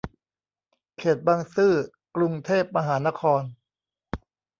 [0.97, 1.73] เขตบางซื่อ
[2.15, 3.41] กรุงเทพมหานคร